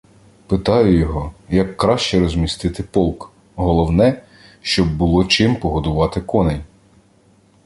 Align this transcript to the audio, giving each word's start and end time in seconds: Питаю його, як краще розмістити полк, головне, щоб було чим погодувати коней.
Питаю 0.47 0.99
його, 0.99 1.31
як 1.49 1.77
краще 1.77 2.19
розмістити 2.19 2.83
полк, 2.83 3.31
головне, 3.55 4.23
щоб 4.61 4.97
було 4.97 5.25
чим 5.25 5.55
погодувати 5.55 6.21
коней. 6.21 6.61